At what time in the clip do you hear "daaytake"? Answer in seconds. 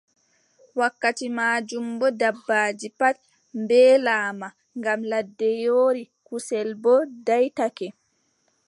7.25-7.87